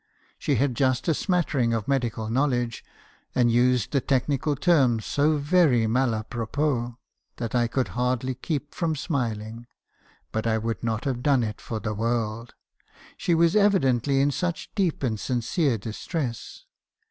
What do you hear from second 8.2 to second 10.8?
keep from smiling; but I